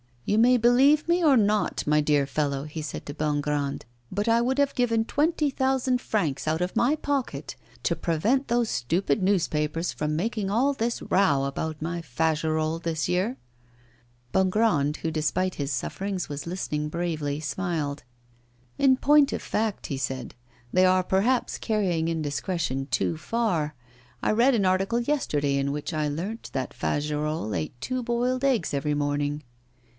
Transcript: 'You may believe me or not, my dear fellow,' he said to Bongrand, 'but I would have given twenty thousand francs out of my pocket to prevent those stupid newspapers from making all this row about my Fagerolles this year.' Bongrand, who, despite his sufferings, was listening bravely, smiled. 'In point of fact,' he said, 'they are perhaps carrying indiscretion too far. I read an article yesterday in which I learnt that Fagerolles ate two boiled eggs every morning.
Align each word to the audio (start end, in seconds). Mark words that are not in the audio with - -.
'You 0.25 0.39
may 0.39 0.55
believe 0.57 1.07
me 1.09 1.21
or 1.23 1.35
not, 1.37 1.85
my 1.85 1.99
dear 1.99 2.25
fellow,' 2.25 2.63
he 2.63 2.81
said 2.81 3.05
to 3.05 3.13
Bongrand, 3.13 3.85
'but 4.11 4.27
I 4.29 4.39
would 4.41 4.57
have 4.57 4.73
given 4.73 5.03
twenty 5.03 5.49
thousand 5.51 5.99
francs 5.99 6.47
out 6.47 6.61
of 6.61 6.75
my 6.75 6.95
pocket 6.95 7.55
to 7.83 7.97
prevent 7.97 8.47
those 8.47 8.69
stupid 8.69 9.21
newspapers 9.21 9.91
from 9.91 10.15
making 10.15 10.49
all 10.49 10.73
this 10.73 11.01
row 11.03 11.43
about 11.43 11.81
my 11.81 12.01
Fagerolles 12.01 12.81
this 12.83 13.09
year.' 13.09 13.37
Bongrand, 14.31 14.97
who, 14.97 15.11
despite 15.11 15.55
his 15.55 15.71
sufferings, 15.71 16.29
was 16.29 16.47
listening 16.47 16.87
bravely, 16.89 17.39
smiled. 17.39 18.03
'In 18.79 18.97
point 18.97 19.33
of 19.33 19.41
fact,' 19.41 19.87
he 19.87 19.97
said, 19.97 20.33
'they 20.71 20.85
are 20.85 21.03
perhaps 21.03 21.57
carrying 21.59 22.07
indiscretion 22.07 22.87
too 22.87 23.17
far. 23.17 23.75
I 24.23 24.31
read 24.31 24.55
an 24.55 24.65
article 24.65 25.01
yesterday 25.01 25.57
in 25.57 25.71
which 25.73 25.93
I 25.93 26.07
learnt 26.07 26.49
that 26.53 26.73
Fagerolles 26.73 27.53
ate 27.55 27.79
two 27.81 28.01
boiled 28.01 28.43
eggs 28.45 28.73
every 28.73 28.95
morning. 28.95 29.43